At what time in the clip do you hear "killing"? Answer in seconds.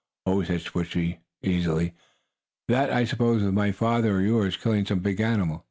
4.57-4.83